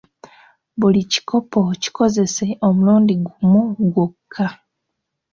[0.79, 3.61] Buli kikopo kikozese omulundi gumu
[3.93, 4.47] gwokka